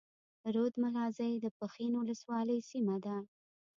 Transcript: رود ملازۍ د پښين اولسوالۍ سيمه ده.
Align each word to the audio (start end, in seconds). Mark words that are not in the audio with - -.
رود 0.53 0.73
ملازۍ 0.83 1.33
د 1.41 1.45
پښين 1.59 1.91
اولسوالۍ 1.99 2.59
سيمه 2.71 2.95
ده. 3.05 3.17